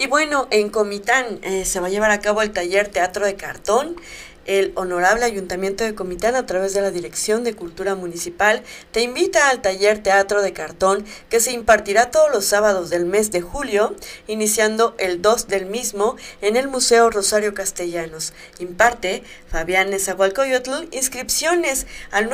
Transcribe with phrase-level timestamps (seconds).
[0.00, 3.36] Y bueno, en Comitán eh, se va a llevar a cabo el taller Teatro de
[3.36, 3.96] Cartón.
[4.46, 8.62] El Honorable Ayuntamiento de Comitán, a través de la Dirección de Cultura Municipal,
[8.92, 13.30] te invita al taller Teatro de Cartón que se impartirá todos los sábados del mes
[13.30, 13.94] de julio,
[14.26, 18.32] iniciando el 2 del mismo en el Museo Rosario Castellanos.
[18.58, 22.30] Imparte Fabián Nezahualcóyotl, inscripciones al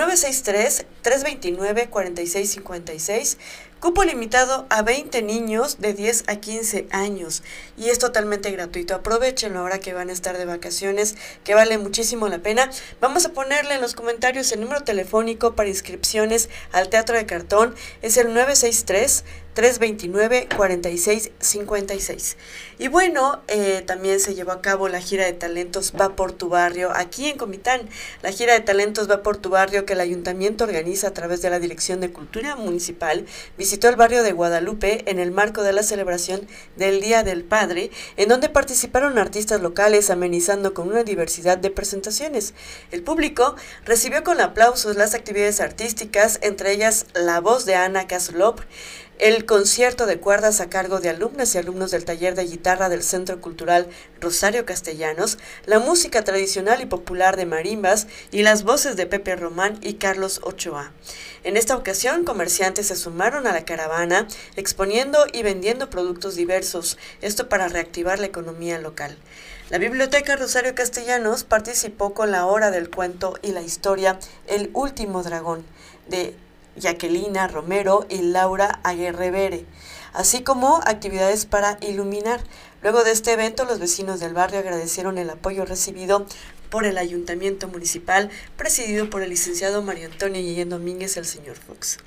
[1.03, 3.39] 963-329-4656
[3.81, 7.43] Cupo limitado a 20 niños de 10 a 15 años
[7.77, 8.95] y es totalmente gratuito.
[8.95, 12.71] Aprovechenlo ahora que van a estar de vacaciones, que vale muchísimo la pena.
[13.03, 17.75] Vamos a ponerle en los comentarios el número telefónico para inscripciones al Teatro de Cartón.
[18.01, 19.25] Es el 963
[19.57, 22.37] 329-4656.
[22.79, 26.51] Y bueno, eh, también se llevó a cabo la gira de talentos Va por tu
[26.51, 27.89] barrio aquí en Comitán.
[28.23, 31.51] La gira de talentos Va por tu barrio que el ayuntamiento organiza a través de
[31.51, 33.25] la Dirección de Cultura Municipal
[33.57, 37.91] visitó el barrio de Guadalupe en el marco de la celebración del Día del Padre,
[38.17, 42.55] en donde participaron artistas locales amenizando con una diversidad de presentaciones.
[42.91, 48.61] El público recibió con aplausos las actividades artísticas, entre ellas la voz de Ana Casolop,
[49.19, 53.03] el concierto de cuerdas a cargo de alumnas y alumnos del taller de guitarra del
[53.03, 53.89] Centro Cultural
[54.21, 59.79] Rosario Castellanos, la música tradicional y popular de marimbas y las voces de Pepe Román
[59.81, 60.93] y Carlos Ochoa.
[61.45, 67.49] En esta ocasión, comerciantes se sumaron a la caravana exponiendo y vendiendo productos diversos, esto
[67.49, 69.17] para reactivar la economía local.
[69.71, 75.23] La Biblioteca Rosario Castellanos participó con la hora del cuento y la historia El último
[75.23, 75.65] dragón
[76.09, 76.37] de
[76.77, 79.67] Jacquelina Romero y Laura Aguerrevere,
[80.13, 82.41] así como actividades para iluminar.
[82.83, 86.27] Luego de este evento, los vecinos del barrio agradecieron el apoyo recibido
[86.71, 91.99] por el ayuntamiento municipal, presidido por el licenciado Mario Antonio Guillén Domínguez, el señor Fox.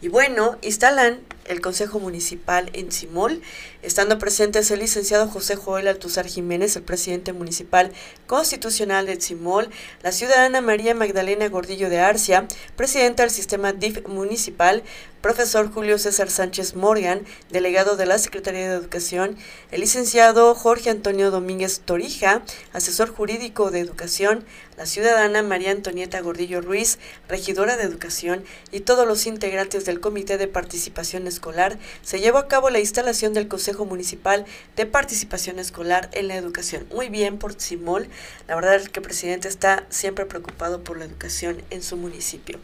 [0.00, 3.42] Y bueno, instalan el Consejo Municipal en Simol,
[3.82, 7.92] estando presentes el licenciado José Joel Altuzar Jiménez, el presidente municipal
[8.26, 9.70] constitucional de Simol,
[10.02, 14.82] la ciudadana María Magdalena Gordillo de Arcia, presidenta del sistema DIF municipal,
[15.20, 19.36] profesor Julio César Sánchez Morgan, delegado de la Secretaría de Educación,
[19.72, 22.42] el licenciado Jorge Antonio Domínguez Torija,
[22.72, 24.44] asesor jurídico de educación,
[24.76, 26.98] la ciudadana María Antonieta Gordillo Ruiz,
[27.28, 32.46] regidora de educación, y todos los integrantes del Comité de Participación Escolar, se llevó a
[32.46, 34.44] cabo la instalación del Consejo Municipal
[34.76, 36.86] de Participación Escolar en la Educación.
[36.94, 38.06] Muy bien por Simol,
[38.46, 42.60] la verdad es que el presidente está siempre preocupado por la educación en su municipio.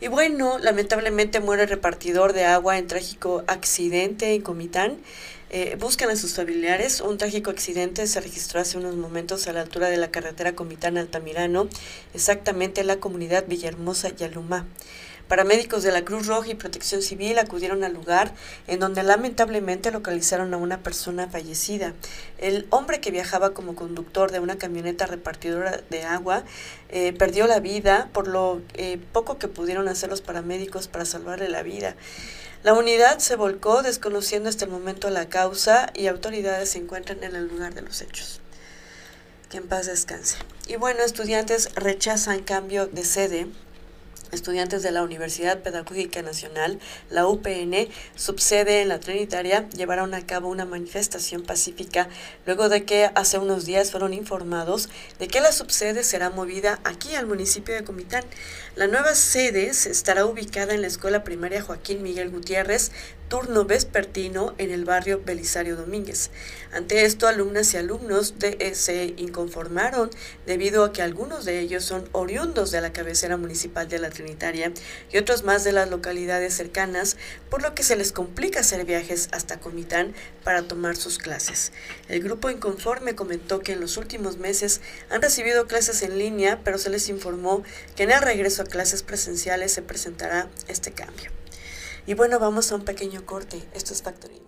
[0.00, 4.98] Y bueno, lamentablemente muere el repartidor de agua en trágico accidente en Comitán.
[5.48, 7.00] Eh, buscan a sus familiares.
[7.00, 11.68] Un trágico accidente se registró hace unos momentos a la altura de la carretera Comitán-Altamirano,
[12.14, 14.66] exactamente en la comunidad Villahermosa Yalumá.
[15.28, 18.32] Paramédicos de la Cruz Roja y Protección Civil acudieron al lugar
[18.68, 21.94] en donde lamentablemente localizaron a una persona fallecida.
[22.38, 26.44] El hombre que viajaba como conductor de una camioneta repartidora de agua
[26.90, 31.48] eh, perdió la vida por lo eh, poco que pudieron hacer los paramédicos para salvarle
[31.48, 31.96] la vida.
[32.62, 37.34] La unidad se volcó desconociendo hasta el momento la causa y autoridades se encuentran en
[37.34, 38.40] el lugar de los hechos.
[39.50, 40.36] Que en paz descanse.
[40.68, 43.46] Y bueno, estudiantes rechazan cambio de sede
[44.32, 46.78] Estudiantes de la Universidad Pedagógica Nacional,
[47.10, 52.08] la UPN, subsede en la Trinitaria, llevaron a cabo una manifestación pacífica
[52.44, 54.88] luego de que hace unos días fueron informados
[55.18, 58.24] de que la subsede será movida aquí al municipio de Comitán.
[58.74, 62.92] La nueva sede estará ubicada en la Escuela Primaria Joaquín Miguel Gutiérrez,
[63.28, 66.30] turno vespertino en el barrio Belisario Domínguez.
[66.72, 70.10] Ante esto, alumnas y alumnos de, se inconformaron
[70.46, 74.72] debido a que algunos de ellos son oriundos de la cabecera municipal de la Trinitaria
[75.12, 77.16] y otros más de las localidades cercanas,
[77.50, 80.14] por lo que se les complica hacer viajes hasta Comitán
[80.44, 81.72] para tomar sus clases.
[82.08, 86.78] El grupo inconforme comentó que en los últimos meses han recibido clases en línea, pero
[86.78, 87.62] se les informó
[87.96, 91.35] que en el regreso a clases presenciales se presentará este cambio.
[92.08, 93.68] Y bueno, vamos a un pequeño corte.
[93.74, 94.46] Estos factorinas.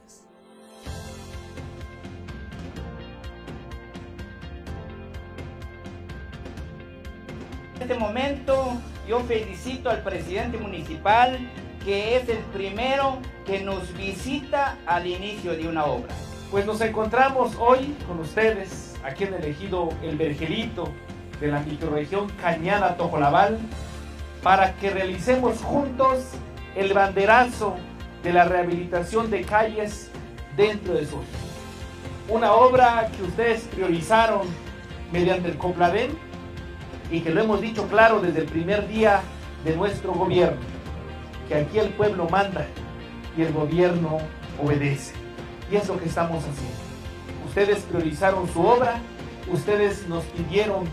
[7.77, 8.75] En este momento
[9.09, 11.39] yo felicito al presidente municipal
[11.85, 16.15] que es el primero que nos visita al inicio de una obra.
[16.53, 20.93] Pues nos encontramos hoy con ustedes aquí en el ejido El Vergelito
[21.41, 23.59] de la microrregión Cañada Tojolabal
[24.43, 26.25] para que realicemos juntos
[26.77, 27.77] el banderazo
[28.23, 30.11] de la rehabilitación de calles
[30.57, 31.19] dentro de su
[32.29, 34.43] Una obra que ustedes priorizaron
[35.13, 36.11] mediante el Copladén
[37.11, 39.23] y que lo hemos dicho claro desde el primer día
[39.65, 40.61] de nuestro gobierno,
[41.49, 42.67] que aquí el pueblo manda
[43.37, 44.19] y el gobierno
[44.63, 45.15] obedece.
[45.71, 46.79] Y es lo que estamos haciendo.
[47.47, 49.01] ustedes priorizaron su obra,
[49.51, 50.85] ustedes nos pidieron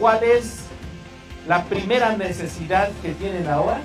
[0.00, 0.64] cuál es
[1.46, 3.80] la primera necesidad que tienen ahora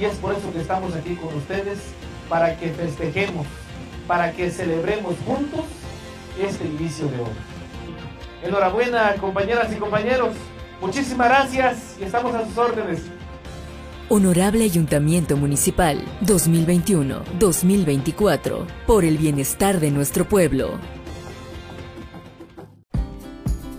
[0.00, 1.78] y es por eso que estamos aquí con ustedes
[2.28, 3.46] para que festejemos,
[4.06, 5.64] para que celebremos juntos
[6.40, 7.34] este inicio de obra.
[8.42, 10.30] Enhorabuena compañeras y compañeros,
[10.80, 13.02] muchísimas gracias y estamos a sus órdenes.
[14.08, 20.78] Honorable Ayuntamiento Municipal 2021-2024, por el bienestar de nuestro pueblo.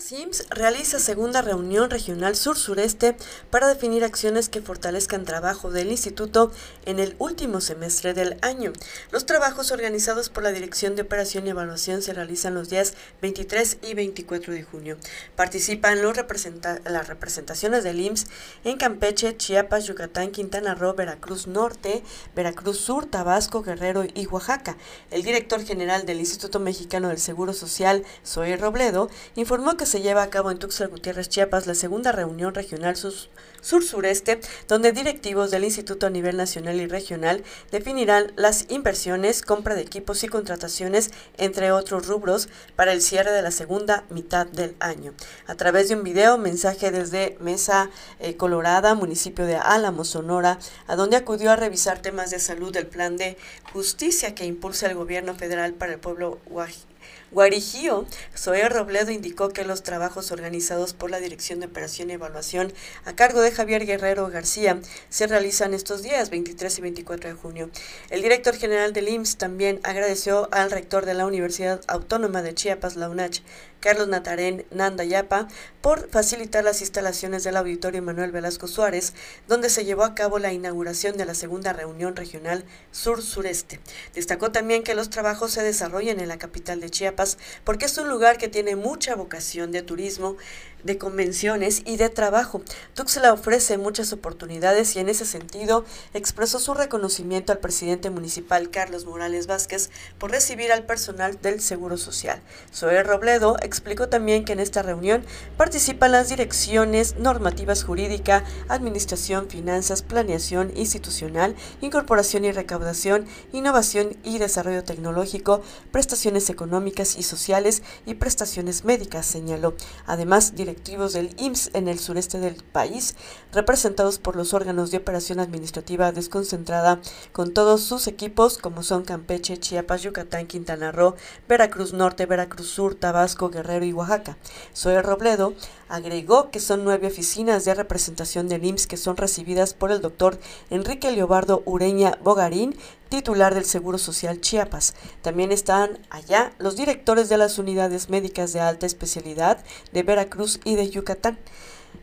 [0.00, 3.16] SIMS realiza segunda reunión regional sur-sureste
[3.50, 6.50] para definir acciones que fortalezcan trabajo del instituto
[6.84, 8.72] en el último semestre del año.
[9.12, 13.78] Los trabajos organizados por la Dirección de Operación y Evaluación se realizan los días 23
[13.82, 14.96] y 24 de junio.
[15.36, 18.26] Participan las representaciones del IMSS
[18.64, 22.02] en Campeche, Chiapas, Yucatán, Quintana Roo, Veracruz Norte,
[22.34, 24.76] Veracruz Sur, Tabasco, Guerrero y Oaxaca.
[25.12, 30.22] El director general del Instituto Mexicano del Seguro Social, Zoe Robledo, informó que se lleva
[30.22, 36.06] a cabo en Tuxtla Gutiérrez, Chiapas, la segunda reunión regional sur-sureste, donde directivos del instituto
[36.06, 42.06] a nivel nacional y regional definirán las inversiones, compra de equipos y contrataciones, entre otros
[42.06, 45.14] rubros, para el cierre de la segunda mitad del año.
[45.46, 47.90] A través de un video, mensaje desde Mesa
[48.20, 52.86] eh, Colorada, municipio de Álamo, Sonora, a donde acudió a revisar temas de salud del
[52.86, 53.36] plan de
[53.72, 56.93] justicia que impulsa el gobierno federal para el pueblo guajiro
[57.30, 58.06] Guarijío,
[58.36, 62.72] Zoé Robledo indicó que los trabajos organizados por la Dirección de Operación y Evaluación
[63.04, 67.70] a cargo de Javier Guerrero García se realizan estos días 23 y 24 de junio.
[68.10, 72.96] El director general del IMSS también agradeció al rector de la Universidad Autónoma de Chiapas,
[72.96, 73.42] la UNACH,
[73.84, 75.46] Carlos Natarén Nandayapa,
[75.82, 79.12] por facilitar las instalaciones del Auditorio Manuel Velasco Suárez,
[79.46, 83.80] donde se llevó a cabo la inauguración de la segunda reunión regional sur-sureste.
[84.14, 88.08] Destacó también que los trabajos se desarrollan en la capital de Chiapas porque es un
[88.08, 90.38] lugar que tiene mucha vocación de turismo,
[90.84, 92.62] de convenciones y de trabajo.
[92.94, 99.06] Tuxtla ofrece muchas oportunidades y en ese sentido expresó su reconocimiento al presidente municipal Carlos
[99.06, 102.40] Morales Vázquez por recibir al personal del Seguro Social.
[102.72, 105.24] Zoe Robledo explicó también que en esta reunión
[105.56, 114.84] participan las direcciones normativas jurídica, administración, finanzas, planeación institucional, incorporación y recaudación, innovación y desarrollo
[114.84, 119.74] tecnológico, prestaciones económicas y sociales y prestaciones médicas, señaló.
[120.06, 123.14] Además, directivos del IMSS en el sureste del país,
[123.52, 127.00] representados por los órganos de operación administrativa desconcentrada
[127.32, 131.14] con todos sus equipos como son Campeche, Chiapas, Yucatán, Quintana Roo,
[131.48, 134.36] Veracruz Norte, Veracruz Sur, Tabasco, Guerrero y Oaxaca.
[134.74, 135.54] Zoe Robledo
[135.88, 140.40] agregó que son nueve oficinas de representación del IMSS que son recibidas por el doctor
[140.70, 142.76] Enrique Leobardo Ureña Bogarín,
[143.08, 144.94] titular del Seguro Social Chiapas.
[145.22, 150.74] También están allá los directores de las unidades médicas de alta especialidad de Veracruz y
[150.76, 151.38] de Yucatán.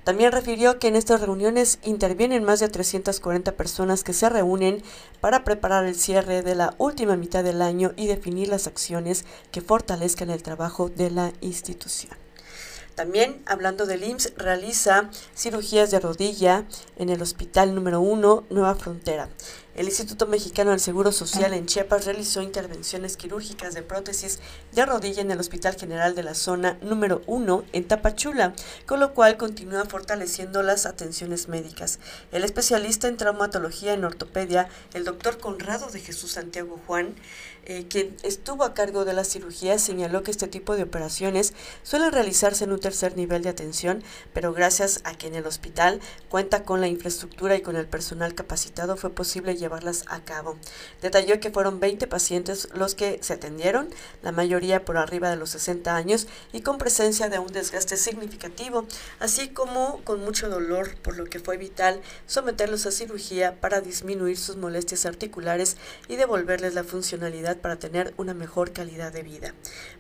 [0.04, 4.82] También refirió que en estas reuniones intervienen más de 340 personas que se reúnen
[5.20, 9.62] para preparar el cierre de la última mitad del año y definir las acciones que
[9.62, 12.18] fortalezcan el trabajo de la institución.
[12.96, 16.66] También, hablando del IMSS, realiza cirugías de rodilla
[16.98, 19.30] en el Hospital número 1 Nueva Frontera.
[19.74, 24.40] El Instituto Mexicano del Seguro Social en Chiapas realizó intervenciones quirúrgicas de prótesis
[24.74, 28.54] de rodilla en el Hospital General de la Zona número 1 en Tapachula,
[28.86, 32.00] con lo cual continúa fortaleciendo las atenciones médicas.
[32.34, 37.16] El especialista en traumatología en ortopedia, el doctor Conrado de Jesús Santiago Juan,
[37.66, 41.54] eh, quien estuvo a cargo de la cirugía, señaló que este tipo de operaciones
[41.84, 44.04] suelen realizarse en un tercer nivel de atención,
[44.34, 46.00] pero gracias a que en el hospital
[46.30, 50.58] cuenta con la infraestructura y con el personal capacitado fue posible llevarlas a cabo.
[51.02, 53.90] Detalló que fueron 20 pacientes los que se atendieron,
[54.24, 58.86] la mayoría por arriba de los 60 años y con presencia de un desgaste significativo,
[59.20, 64.38] así como con mucho dolor, por lo que fue vital someterlos a cirugía para disminuir
[64.38, 65.78] sus molestias articulares
[66.08, 69.54] y devolverles la funcionalidad para tener una mejor calidad de vida.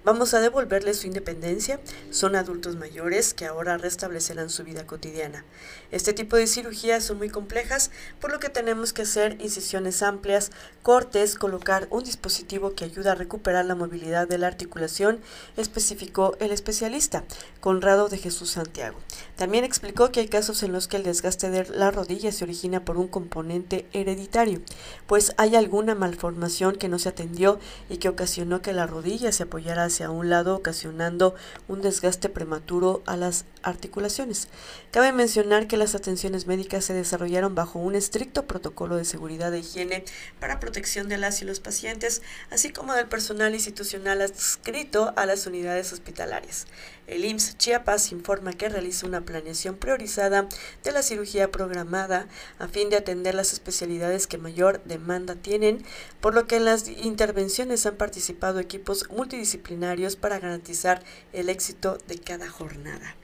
[0.03, 1.79] Vamos a devolverles su independencia,
[2.09, 5.45] son adultos mayores que ahora restablecerán su vida cotidiana.
[5.91, 10.51] Este tipo de cirugías son muy complejas, por lo que tenemos que hacer incisiones amplias,
[10.83, 15.19] cortes, colocar un dispositivo que ayuda a recuperar la movilidad de la articulación,
[15.57, 17.23] especificó el especialista,
[17.59, 18.97] Conrado de Jesús Santiago.
[19.35, 22.85] También explicó que hay casos en los que el desgaste de la rodilla se origina
[22.85, 24.61] por un componente hereditario,
[25.07, 27.40] pues hay alguna malformación que no se atendió
[27.89, 31.35] y que ocasionó que la rodilla se apoyara hacia un lado, ocasionando
[31.67, 34.47] un desgaste prematuro a las articulaciones.
[34.91, 39.59] Cabe mencionar que las atenciones médicas se desarrollaron bajo un estricto protocolo de seguridad e
[39.59, 40.03] higiene
[40.39, 45.47] para protección de las y los pacientes, así como del personal institucional adscrito a las
[45.47, 46.67] unidades hospitalarias.
[47.07, 50.47] El IMSS Chiapas informa que realiza una planeación priorizada
[50.83, 55.83] de la cirugía programada a fin de atender las especialidades que mayor demanda tienen,
[56.21, 56.87] por lo que en las
[57.31, 63.15] intervenciones han participado equipos multidisciplinarios para garantizar el éxito de cada jornada.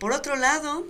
[0.00, 0.84] Por otro lado,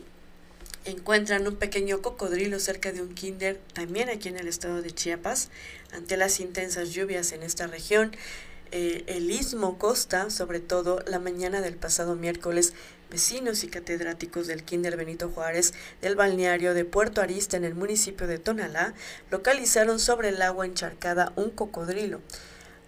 [0.87, 5.50] encuentran un pequeño cocodrilo cerca de un kinder, también aquí en el estado de Chiapas,
[5.93, 8.16] ante las intensas lluvias en esta región.
[8.73, 12.73] Eh, el istmo Costa, sobre todo la mañana del pasado miércoles,
[13.14, 18.26] vecinos y catedráticos del Kinder Benito Juárez del balneario de Puerto Arista en el municipio
[18.26, 18.92] de Tonalá
[19.30, 22.21] localizaron sobre el agua encharcada un cocodrilo.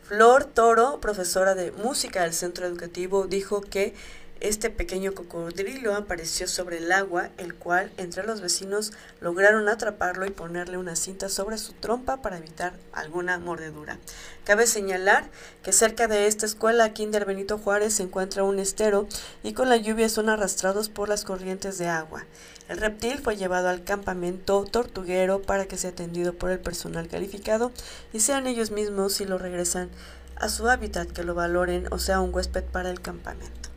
[0.02, 3.94] Flor Toro, profesora de música del centro educativo, dijo que
[4.40, 10.30] este pequeño cocodrilo apareció sobre el agua, el cual entre los vecinos lograron atraparlo y
[10.30, 13.98] ponerle una cinta sobre su trompa para evitar alguna mordedura.
[14.44, 15.28] Cabe señalar
[15.62, 19.08] que cerca de esta escuela, Kinder Benito Juárez, se encuentra un estero
[19.42, 22.24] y con la lluvia son arrastrados por las corrientes de agua.
[22.68, 27.72] El reptil fue llevado al campamento tortuguero para que sea atendido por el personal calificado
[28.12, 29.88] y sean ellos mismos si lo regresan
[30.36, 33.75] a su hábitat que lo valoren o sea un huésped para el campamento.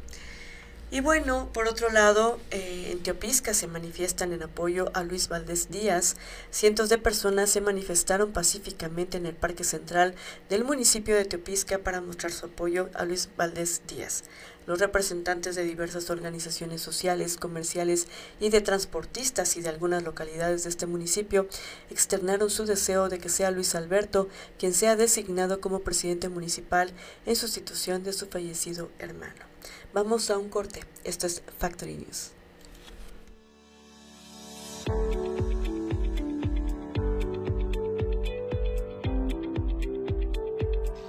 [0.91, 5.69] Y bueno, por otro lado, eh, en Teopisca se manifiestan en apoyo a Luis Valdés
[5.69, 6.15] Díaz.
[6.49, 10.15] Cientos de personas se manifestaron pacíficamente en el Parque Central
[10.49, 14.23] del municipio de Teopisca para mostrar su apoyo a Luis Valdés Díaz.
[14.65, 18.07] Los representantes de diversas organizaciones sociales, comerciales
[18.39, 21.47] y de transportistas y de algunas localidades de este municipio
[21.91, 24.27] externaron su deseo de que sea Luis Alberto
[24.57, 26.91] quien sea designado como presidente municipal
[27.27, 29.48] en sustitución de su fallecido hermano.
[29.91, 30.81] Vamos a un corte.
[31.03, 32.31] Esto es Factory News.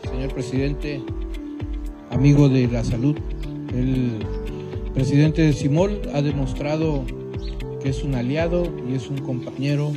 [0.05, 1.03] Señor presidente,
[2.11, 3.19] amigo de la salud,
[3.75, 4.25] el
[4.95, 7.05] presidente de Simol ha demostrado
[7.83, 9.93] que es un aliado y es un compañero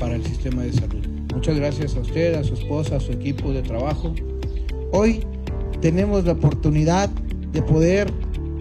[0.00, 1.06] para el sistema de salud.
[1.32, 4.12] Muchas gracias a usted, a su esposa, a su equipo de trabajo.
[4.90, 5.24] Hoy
[5.80, 7.10] tenemos la oportunidad
[7.54, 8.12] de poder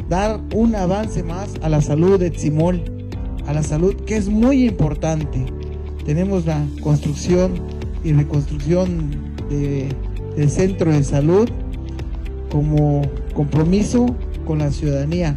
[0.08, 2.82] dar un avance más a la salud de Tzimol,
[3.48, 5.46] a la salud que es muy importante.
[6.06, 7.54] Tenemos la construcción
[8.04, 11.50] y reconstrucción del centro de salud
[12.52, 13.02] como
[13.34, 14.06] compromiso
[14.46, 15.36] con la ciudadanía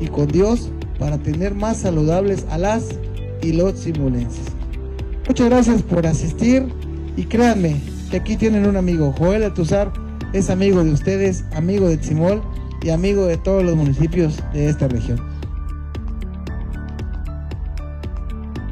[0.00, 2.88] y con Dios para tener más saludables a las
[3.42, 4.46] y los simulenses.
[5.28, 6.66] Muchas gracias por asistir
[7.16, 7.76] y créanme
[8.10, 9.92] que aquí tienen un amigo, Joel Atuzar
[10.32, 12.42] es amigo de ustedes, amigo de Tzimol
[12.82, 15.20] y amigo de todos los municipios de esta región.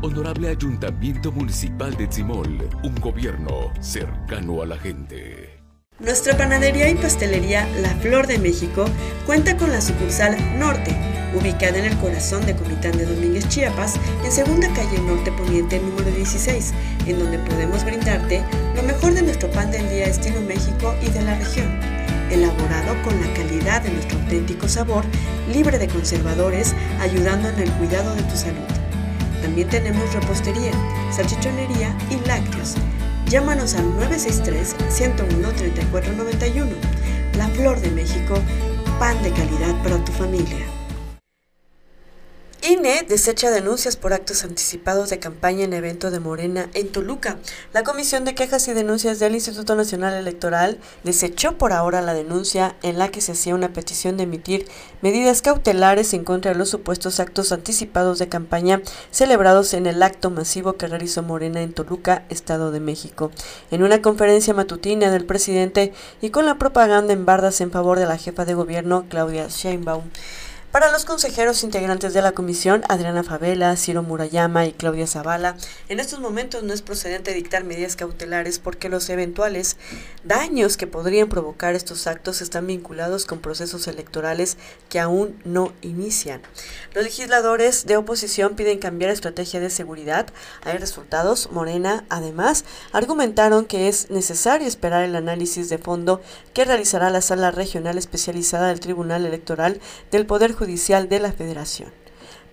[0.03, 5.59] Honorable Ayuntamiento Municipal de Tzimol, un gobierno cercano a la gente.
[5.99, 8.85] Nuestra panadería y pastelería La Flor de México
[9.25, 10.95] cuenta con la sucursal Norte,
[11.35, 16.11] ubicada en el corazón de Comitán de Domínguez, Chiapas, en segunda calle Norte Poniente número
[16.11, 16.75] 16,
[17.07, 18.43] en donde podemos brindarte
[18.77, 21.94] lo mejor de nuestro pan del día estilo México y de la región
[22.31, 25.05] elaborado con la calidad de nuestro auténtico sabor,
[25.53, 28.63] libre de conservadores, ayudando en el cuidado de tu salud.
[29.43, 30.73] También tenemos repostería,
[31.11, 32.77] salchichonería y lácteos.
[33.29, 36.69] Llámanos al 963-101-3491.
[37.37, 38.37] La Flor de México,
[38.99, 40.74] pan de calidad para tu familia.
[42.67, 47.37] INE desecha denuncias por actos anticipados de campaña en evento de Morena en Toluca.
[47.75, 52.75] La Comisión de Quejas y Denuncias del Instituto Nacional Electoral desechó por ahora la denuncia
[52.83, 54.67] en la que se hacía una petición de emitir
[55.03, 58.81] medidas cautelares en contra de los supuestos actos anticipados de campaña
[59.11, 63.31] celebrados en el acto masivo que realizó Morena en Toluca, Estado de México.
[63.71, 65.93] En una conferencia matutina del presidente
[66.23, 70.05] y con la propaganda en bardas en favor de la jefa de gobierno, Claudia Sheinbaum.
[70.75, 75.57] Para los consejeros integrantes de la comisión, Adriana Favela, Ciro Murayama y Claudia Zavala,
[75.89, 79.77] en estos momentos no es procedente dictar medidas cautelares porque los eventuales
[80.25, 84.57] daños que podrían provocar estos actos están vinculados con procesos electorales
[84.89, 86.43] que aún no inician.
[86.93, 90.27] Los legisladores de oposición piden cambiar estrategia de seguridad.
[90.65, 91.53] Hay resultados.
[91.53, 96.21] Morena, además, argumentaron que es necesario esperar el análisis de fondo
[96.53, 101.31] que realizará la Sala Regional Especializada del Tribunal Electoral del Poder Judicial Judicial de la
[101.31, 101.91] Federación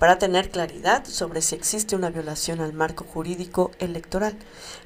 [0.02, 4.36] para tener claridad sobre si existe una violación al marco jurídico electoral.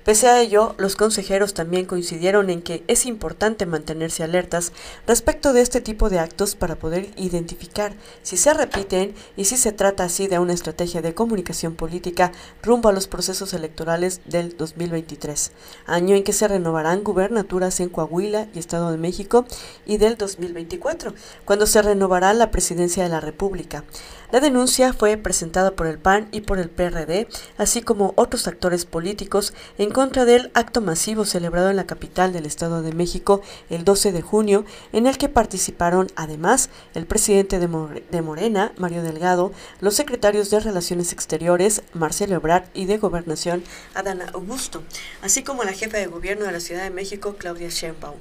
[0.04, 4.74] Pese a ello, los consejeros también coincidieron en que es importante mantenerse alertas
[5.08, 7.94] respecto de este tipo de actos para poder identificar
[8.24, 12.90] si se repiten y si se trata así de una estrategia de comunicación política rumbo
[12.90, 15.54] a los procesos electorales del 2023,
[15.86, 19.46] año en que se renovarán gubernaturas en Coahuila y Estado de México,
[19.86, 21.14] y del 2024,
[21.46, 23.86] cuando se renovará la presidencia de la República.
[24.32, 27.28] La denuncia fue presentada por el PAN y por el PRD,
[27.58, 32.46] así como otros actores políticos, en contra del acto masivo celebrado en la capital del
[32.46, 38.22] Estado de México el 12 de junio, en el que participaron además el presidente de,
[38.22, 43.64] Morena, Mario Delgado, los secretarios de Relaciones Exteriores, Marcelo Ebrard, y de Gobernación,
[43.94, 44.84] Adana Augusto,
[45.22, 48.16] así como la jefa de gobierno de la Ciudad de México, Claudia Sheinbaum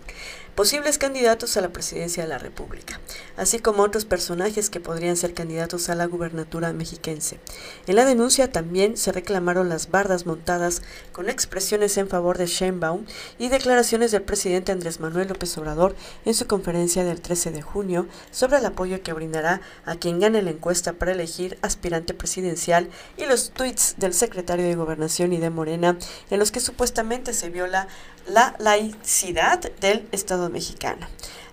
[0.54, 3.00] posibles candidatos a la presidencia de la República,
[3.36, 7.38] así como otros personajes que podrían ser candidatos a la gubernatura mexiquense.
[7.86, 10.82] En la denuncia también se reclamaron las bardas montadas
[11.12, 13.04] con expresiones en favor de Sheinbaum
[13.38, 18.06] y declaraciones del presidente Andrés Manuel López Obrador en su conferencia del 13 de junio
[18.30, 23.26] sobre el apoyo que brindará a quien gane la encuesta para elegir aspirante presidencial y
[23.26, 25.96] los tweets del secretario de Gobernación y de Morena
[26.30, 27.88] en los que supuestamente se viola
[28.28, 31.06] la laicidad del Estado mexicano.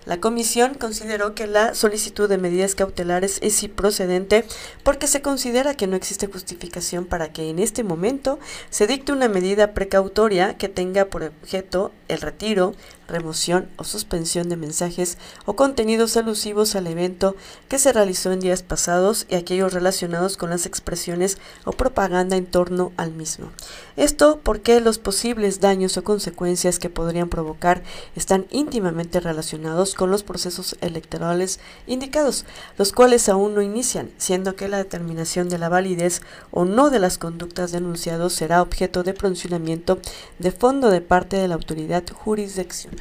[0.06, 4.46] La comisión consideró que la solicitud de medidas cautelares es improcedente
[4.84, 8.40] porque se considera que no existe justificación para que en este momento
[8.72, 12.74] se dicte una medida precautoria que tenga por objeto el retiro,
[13.12, 17.36] remoción o suspensión de mensajes o contenidos alusivos al evento
[17.68, 22.46] que se realizó en días pasados y aquellos relacionados con las expresiones o propaganda en
[22.46, 23.52] torno al mismo.
[23.98, 27.84] Esto porque los posibles daños o consecuencias que podrían provocar
[28.16, 32.46] están íntimamente relacionados con los procesos electorales indicados,
[32.78, 36.22] los cuales aún no inician, siendo que la determinación de la validez
[36.52, 40.00] o no de las conductas denunciadas será objeto de pronunciamiento
[40.40, 43.01] de fondo de parte de la autoridad jurisdiccional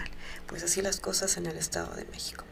[0.51, 2.45] pues así las cosas en el Estado de México.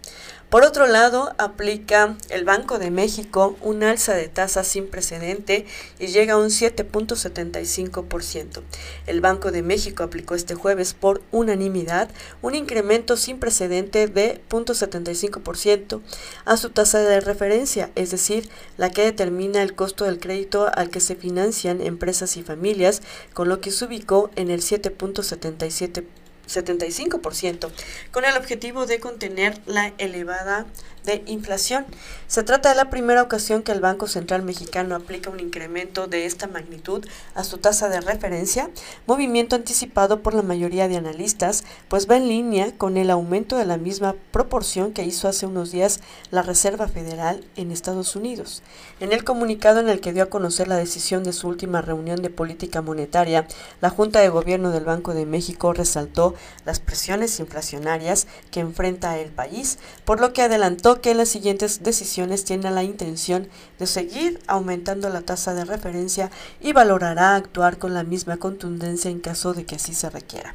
[0.50, 5.66] Por otro lado, aplica el Banco de México un alza de tasa sin precedente
[5.98, 8.62] y llega a un 7.75%.
[9.06, 12.08] El Banco de México aplicó este jueves por unanimidad
[12.40, 16.00] un incremento sin precedente de 0.75%
[16.44, 20.88] a su tasa de referencia, es decir, la que determina el costo del crédito al
[20.88, 23.02] que se financian empresas y familias,
[23.34, 26.04] con lo que se ubicó en el 7.77%.
[26.48, 27.70] 75%,
[28.10, 30.66] con el objetivo de contener la elevada
[31.04, 31.86] de inflación.
[32.26, 36.26] Se trata de la primera ocasión que el Banco Central Mexicano aplica un incremento de
[36.26, 38.68] esta magnitud a su tasa de referencia,
[39.06, 43.64] movimiento anticipado por la mayoría de analistas, pues va en línea con el aumento de
[43.64, 48.62] la misma proporción que hizo hace unos días la Reserva Federal en Estados Unidos.
[49.00, 52.20] En el comunicado en el que dio a conocer la decisión de su última reunión
[52.20, 53.46] de política monetaria,
[53.80, 56.34] la Junta de Gobierno del Banco de México resaltó
[56.64, 62.44] las presiones inflacionarias que enfrenta el país, por lo que adelantó que las siguientes decisiones
[62.44, 63.48] tienen la intención
[63.78, 69.20] de seguir aumentando la tasa de referencia y valorará actuar con la misma contundencia en
[69.20, 70.54] caso de que así se requiera.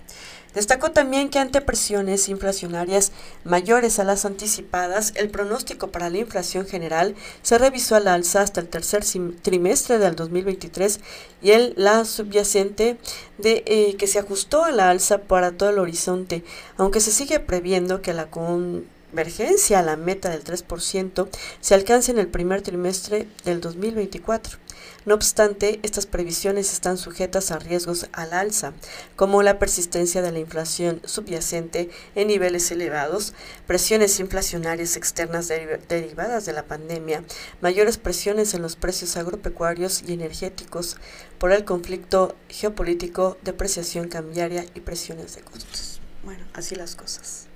[0.53, 3.11] Destacó también que ante presiones inflacionarias
[3.43, 8.61] mayores a las anticipadas, el pronóstico para la inflación general se revisó al alza hasta
[8.61, 9.03] el tercer
[9.41, 10.99] trimestre del 2023
[11.41, 12.97] y el la subyacente
[13.37, 16.43] de eh, que se ajustó a la alza para todo el horizonte,
[16.77, 21.29] aunque se sigue previendo que la con convergencia a la meta del 3%
[21.61, 24.57] se alcance en el primer trimestre del 2024.
[25.05, 28.73] No obstante, estas previsiones están sujetas a riesgos al alza,
[29.15, 33.35] como la persistencia de la inflación subyacente en niveles elevados,
[33.67, 37.23] presiones inflacionarias externas derivadas de la pandemia,
[37.61, 40.97] mayores presiones en los precios agropecuarios y energéticos
[41.37, 46.01] por el conflicto geopolítico, depreciación cambiaria y presiones de costos.
[46.23, 47.52] Bueno, así las cosas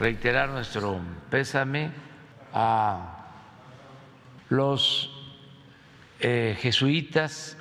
[0.00, 1.92] reiterar nuestro pésame
[2.54, 3.18] a
[4.48, 5.10] los
[6.18, 7.56] eh, jesuitas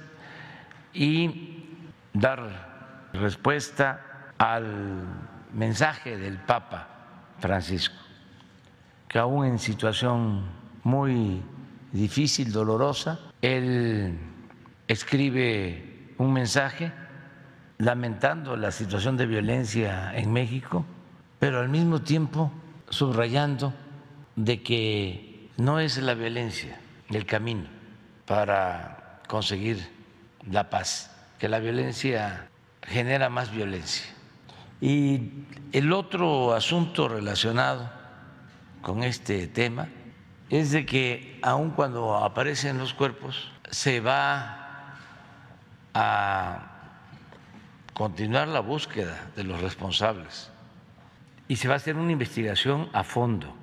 [0.93, 1.65] y
[2.13, 5.03] dar respuesta al
[5.53, 6.87] mensaje del Papa
[7.39, 7.97] Francisco,
[9.09, 10.45] que aún en situación
[10.83, 11.43] muy
[11.91, 13.19] difícil, dolorosa.
[13.41, 14.17] Él
[14.87, 16.91] escribe un mensaje
[17.77, 20.85] lamentando la situación de violencia en México,
[21.39, 22.51] pero al mismo tiempo
[22.89, 23.73] subrayando
[24.35, 27.65] de que no es la violencia el camino
[28.25, 29.89] para conseguir
[30.49, 32.49] la paz, que la violencia
[32.83, 34.05] genera más violencia.
[34.81, 35.31] Y
[35.71, 37.89] el otro asunto relacionado
[38.81, 39.89] con este tema
[40.49, 44.95] es de que aun cuando aparecen los cuerpos se va
[45.93, 46.71] a
[47.93, 50.51] continuar la búsqueda de los responsables
[51.49, 53.53] y se va a hacer una investigación a fondo.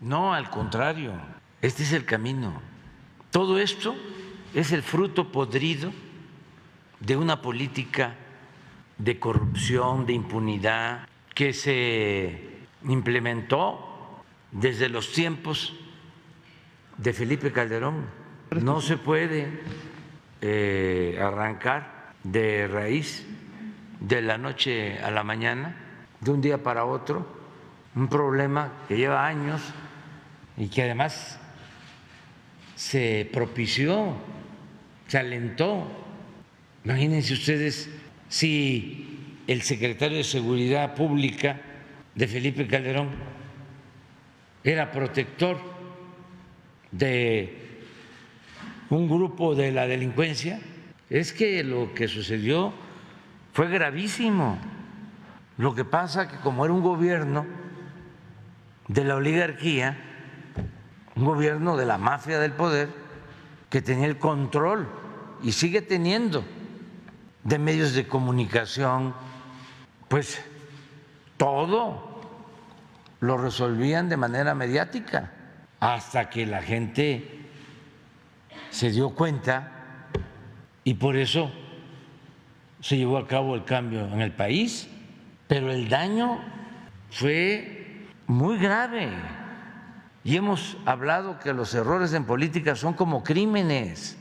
[0.00, 1.14] No, al contrario,
[1.62, 2.60] este es el camino.
[3.30, 3.96] Todo esto
[4.54, 5.92] es el fruto podrido
[7.00, 8.16] de una política
[8.98, 15.74] de corrupción, de impunidad, que se implementó desde los tiempos
[16.98, 18.04] de Felipe Calderón.
[18.60, 19.62] No se puede
[20.42, 23.26] eh, arrancar de raíz
[24.00, 25.79] de la noche a la mañana,
[26.20, 27.26] de un día para otro,
[27.94, 29.60] un problema que lleva años
[30.56, 31.38] y que además
[32.76, 34.14] se propició,
[35.06, 35.86] se alentó.
[36.84, 37.90] Imagínense ustedes
[38.28, 41.60] si el secretario de Seguridad Pública
[42.14, 43.08] de Felipe Calderón
[44.62, 45.58] era protector
[46.92, 47.56] de
[48.90, 50.60] un grupo de la delincuencia,
[51.08, 52.72] es que lo que sucedió
[53.52, 54.58] fue gravísimo.
[55.58, 57.46] Lo que pasa que como era un gobierno
[58.88, 59.98] de la oligarquía,
[61.16, 62.88] un gobierno de la mafia del poder,
[63.68, 64.88] que tenía el control
[65.42, 66.44] y sigue teniendo
[67.44, 69.14] de medios de comunicación,
[70.08, 70.42] pues
[71.36, 72.20] todo
[73.20, 75.32] lo resolvían de manera mediática,
[75.78, 77.48] hasta que la gente
[78.70, 79.72] se dio cuenta
[80.84, 81.50] y por eso
[82.80, 84.88] se llevó a cabo el cambio en el país,
[85.50, 86.38] pero el daño
[87.10, 89.08] fue muy grave.
[90.22, 94.16] Y hemos hablado que los errores en política son como crímenes.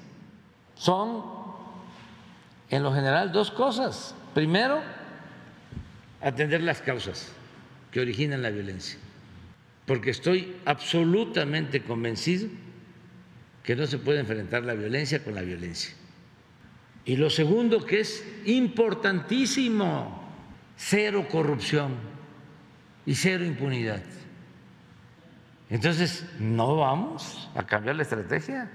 [0.73, 1.23] Son,
[2.71, 4.15] en lo general, dos cosas.
[4.33, 4.81] Primero,
[6.19, 7.31] atender las causas
[7.91, 8.97] que originan la violencia.
[9.85, 12.49] Porque estoy absolutamente convencido
[13.61, 15.93] que no se puede enfrentar la violencia con la violencia.
[17.05, 20.27] Y lo segundo, que es importantísimo,
[20.79, 21.97] cero corrupción
[23.05, 24.01] y cero impunidad.
[25.69, 28.71] Entonces, no vamos a cambiar la estrategia.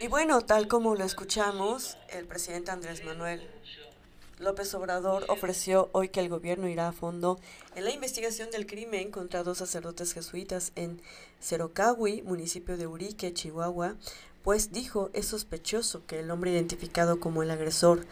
[0.00, 3.50] Y bueno, tal como lo escuchamos, el presidente Andrés Manuel
[4.38, 7.40] López Obrador ofreció hoy que el gobierno irá a fondo
[7.74, 11.02] en la investigación del crimen contra dos sacerdotes jesuitas en
[11.40, 13.96] Cerocahui, municipio de Urique, Chihuahua,
[14.42, 18.06] pues dijo es sospechoso que el hombre identificado como el agresor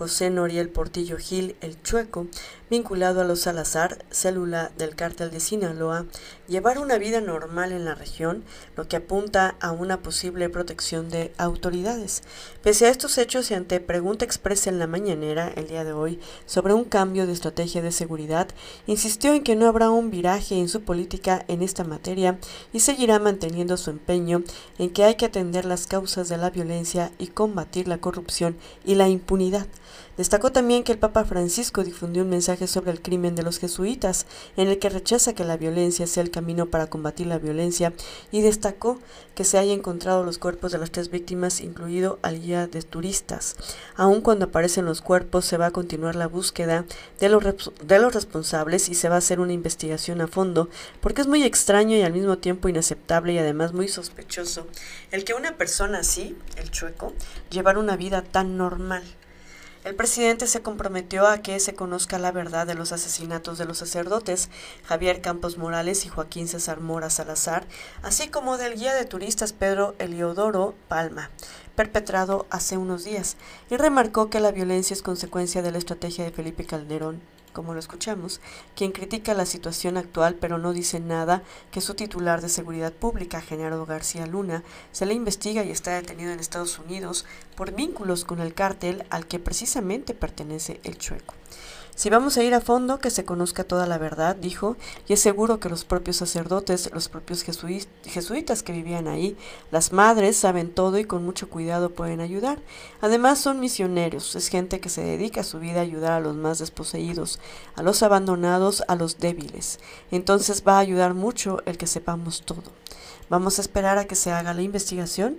[0.00, 2.26] José Noriel Portillo Gil, el Chueco,
[2.70, 6.06] vinculado a los Salazar, célula del cártel de Sinaloa,
[6.48, 8.42] llevar una vida normal en la región,
[8.76, 12.22] lo que apunta a una posible protección de autoridades.
[12.62, 16.18] Pese a estos hechos y ante pregunta expresa en la mañanera el día de hoy
[16.46, 18.48] sobre un cambio de estrategia de seguridad,
[18.86, 22.38] insistió en que no habrá un viraje en su política en esta materia
[22.72, 24.44] y seguirá manteniendo su empeño
[24.78, 28.96] en que hay que atender las causas de la violencia y combatir la corrupción y
[28.96, 29.66] la impunidad.
[30.16, 34.26] Destacó también que el Papa Francisco difundió un mensaje sobre el crimen de los jesuitas,
[34.58, 37.94] en el que rechaza que la violencia sea el camino para combatir la violencia,
[38.30, 38.98] y destacó
[39.34, 43.56] que se hayan encontrado los cuerpos de las tres víctimas, incluido al guía de turistas.
[43.96, 46.84] Aun cuando aparecen los cuerpos, se va a continuar la búsqueda
[47.18, 50.68] de los, de los responsables y se va a hacer una investigación a fondo,
[51.00, 54.66] porque es muy extraño y al mismo tiempo inaceptable y además muy sospechoso
[55.10, 57.12] el que una persona así, el chueco,
[57.50, 59.02] llevara una vida tan normal.
[59.84, 63.76] El presidente se comprometió a que se conozca la verdad de los asesinatos de los
[63.76, 64.48] sacerdotes
[64.86, 67.66] Javier Campos Morales y Joaquín César Mora Salazar,
[68.02, 71.28] así como del guía de turistas Pedro Eliodoro Palma,
[71.76, 73.36] perpetrado hace unos días,
[73.68, 77.20] y remarcó que la violencia es consecuencia de la estrategia de Felipe Calderón
[77.52, 78.40] como lo escuchamos,
[78.74, 83.40] quien critica la situación actual pero no dice nada que su titular de Seguridad Pública,
[83.40, 87.24] Genaro García Luna, se le investiga y está detenido en Estados Unidos
[87.56, 91.34] por vínculos con el cártel al que precisamente pertenece el Chueco.
[92.00, 95.20] Si vamos a ir a fondo, que se conozca toda la verdad, dijo, y es
[95.20, 97.44] seguro que los propios sacerdotes, los propios
[98.04, 99.36] jesuitas que vivían ahí,
[99.70, 102.58] las madres saben todo y con mucho cuidado pueden ayudar.
[103.02, 106.36] Además son misioneros, es gente que se dedica a su vida a ayudar a los
[106.36, 107.38] más desposeídos,
[107.76, 109.78] a los abandonados, a los débiles.
[110.10, 112.72] Entonces va a ayudar mucho el que sepamos todo.
[113.28, 115.36] Vamos a esperar a que se haga la investigación.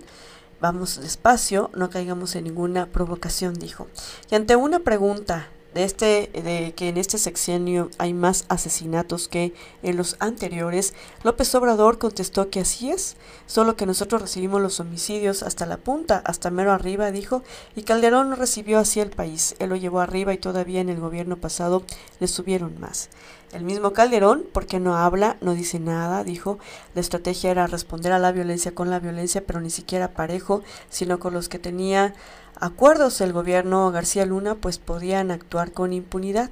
[0.60, 3.88] Vamos despacio, no caigamos en ninguna provocación, dijo.
[4.30, 9.54] Y ante una pregunta de este de que en este sexenio hay más asesinatos que
[9.82, 15.42] en los anteriores, López Obrador contestó que así es, solo que nosotros recibimos los homicidios
[15.42, 17.42] hasta la punta, hasta mero arriba, dijo,
[17.74, 21.36] y Calderón recibió así el país, él lo llevó arriba y todavía en el gobierno
[21.36, 21.82] pasado
[22.20, 23.08] le subieron más.
[23.52, 26.58] El mismo Calderón, porque no habla, no dice nada, dijo,
[26.94, 31.18] la estrategia era responder a la violencia con la violencia, pero ni siquiera parejo, sino
[31.18, 32.14] con los que tenía
[32.58, 36.50] acuerdos el gobierno García Luna, pues podían actuar con impunidad.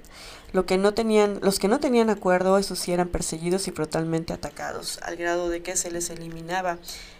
[0.53, 4.35] Lo que no tenían, los que no tenían acuerdo, esos sí eran perseguidos y brutalmente
[4.35, 6.79] atacados, al grado de que se les eliminaba.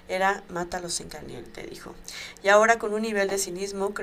[0.09, 1.95] Era mátalos en caliente, dijo.
[2.43, 3.95] Y ahora con un nivel de cinismo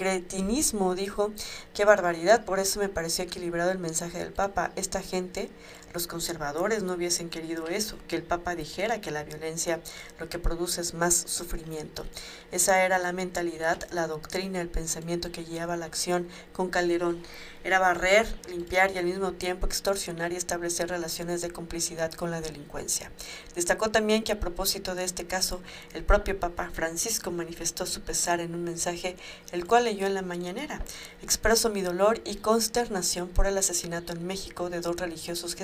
[0.00, 1.30] cretinismo, dijo,
[1.74, 4.72] qué barbaridad, por eso me pareció equilibrado el mensaje del Papa.
[4.74, 5.50] Esta gente,
[5.92, 9.80] los conservadores, no hubiesen querido eso, que el Papa dijera que la violencia
[10.18, 12.04] lo que produce es más sufrimiento.
[12.52, 17.22] Esa era la mentalidad, la doctrina, el pensamiento que guiaba la acción con Calderón.
[17.62, 22.40] Era barrer, limpiar y al mismo tiempo extorsionar y establecer relaciones de complicidad con la
[22.40, 23.10] delincuencia.
[23.54, 25.60] Destacó también que a propósito de este caso,
[25.92, 29.16] el propio Papa Francisco manifestó su pesar en un mensaje,
[29.52, 30.82] el cual leyó en la mañanera.
[31.22, 35.54] Expreso mi dolor y consternación por el asesinato en México de dos religiosos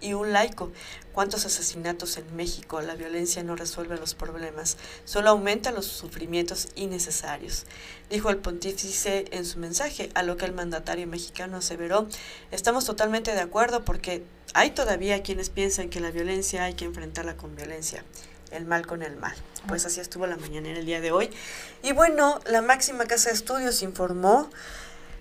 [0.00, 0.72] y un laico.
[1.12, 2.80] ¿Cuántos asesinatos en México?
[2.80, 7.66] La violencia no resuelve los problemas, solo aumenta los sufrimientos innecesarios
[8.10, 12.08] dijo el pontífice en su mensaje, a lo que el mandatario mexicano aseveró,
[12.50, 17.36] estamos totalmente de acuerdo porque hay todavía quienes piensan que la violencia hay que enfrentarla
[17.36, 18.04] con violencia,
[18.50, 19.34] el mal con el mal.
[19.68, 21.30] Pues así estuvo la mañana en el día de hoy.
[21.82, 24.50] Y bueno, la máxima casa de estudios informó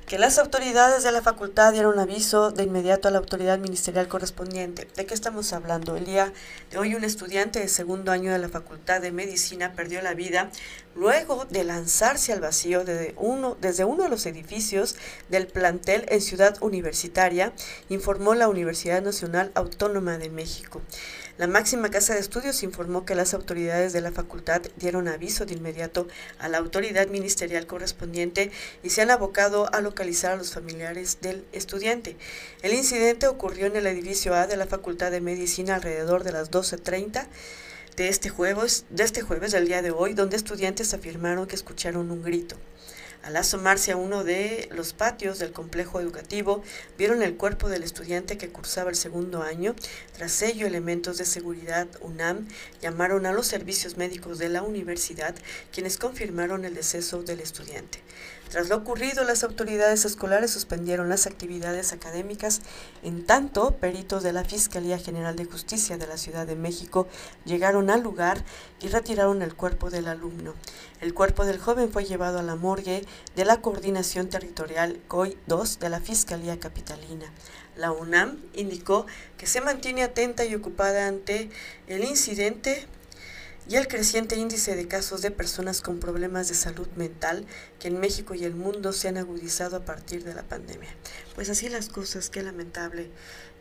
[0.10, 4.88] que las autoridades de la facultad dieron aviso de inmediato a la autoridad ministerial correspondiente.
[4.96, 5.96] ¿De qué estamos hablando?
[5.96, 6.34] El día
[6.72, 10.50] de hoy un estudiante de segundo año de la Facultad de Medicina perdió la vida
[10.96, 14.96] luego de lanzarse al vacío desde uno, desde uno de los edificios
[15.30, 17.54] del plantel en Ciudad Universitaria,
[17.90, 20.82] informó la Universidad Nacional Autónoma de México.
[21.40, 25.54] La máxima casa de estudios informó que las autoridades de la facultad dieron aviso de
[25.54, 26.06] inmediato
[26.38, 28.52] a la autoridad ministerial correspondiente
[28.84, 32.18] y se han abocado a localizar a los familiares del estudiante.
[32.62, 36.52] El incidente ocurrió en el edificio A de la Facultad de Medicina alrededor de las
[36.52, 37.26] 12.30
[37.96, 42.12] de este jueves, de este jueves del día de hoy, donde estudiantes afirmaron que escucharon
[42.12, 42.58] un grito.
[43.24, 46.64] Al asomarse a uno de los patios del complejo educativo,
[46.98, 49.76] vieron el cuerpo del estudiante que cursaba el segundo año.
[50.16, 52.48] Tras ello, elementos de seguridad UNAM
[52.82, 55.36] llamaron a los servicios médicos de la universidad,
[55.74, 58.00] quienes confirmaron el deceso del estudiante.
[58.50, 62.62] Tras lo ocurrido, las autoridades escolares suspendieron las actividades académicas,
[63.04, 67.08] en tanto peritos de la Fiscalía General de Justicia de la Ciudad de México
[67.46, 68.44] llegaron al lugar
[68.82, 70.56] y retiraron el cuerpo del alumno.
[71.00, 75.78] El cuerpo del joven fue llevado a la morgue de la Coordinación Territorial COI 2
[75.78, 77.32] de la Fiscalía Capitalina.
[77.76, 79.06] La UNAM indicó
[79.38, 81.52] que se mantiene atenta y ocupada ante
[81.86, 82.88] el incidente
[83.70, 87.46] y el creciente índice de casos de personas con problemas de salud mental
[87.80, 90.90] que en México y el mundo se han agudizado a partir de la pandemia.
[91.36, 93.12] Pues así las cosas, qué lamentable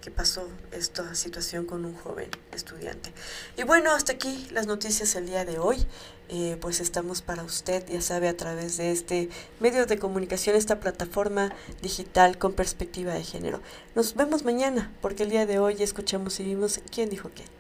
[0.01, 3.13] que pasó esta situación con un joven estudiante.
[3.59, 5.87] Y bueno, hasta aquí las noticias el día de hoy.
[6.31, 10.79] Eh, pues estamos para usted, ya sabe, a través de este medio de comunicación, esta
[10.79, 13.63] plataforma digital con perspectiva de género.
[13.95, 17.58] Nos vemos mañana, porque el día de hoy escuchamos y vimos quién dijo qué.